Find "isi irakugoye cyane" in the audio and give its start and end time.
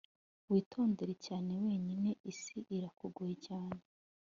2.31-3.79